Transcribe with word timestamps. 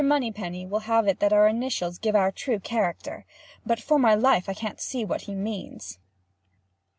Moneypenny 0.03 0.65
will 0.65 0.79
have 0.89 1.07
it 1.07 1.19
that 1.19 1.31
our 1.31 1.47
initials 1.47 1.99
give 1.99 2.15
our 2.15 2.31
true 2.31 2.59
character—but 2.59 3.79
for 3.79 3.99
my 3.99 4.15
life 4.15 4.49
I 4.49 4.55
can't 4.55 4.79
see 4.81 5.05
what 5.05 5.21
he 5.29 5.35
means. 5.35 5.99